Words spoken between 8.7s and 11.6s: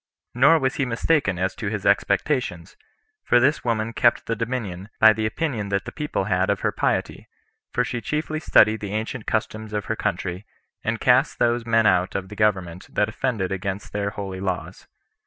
the ancient customs of her country, and cast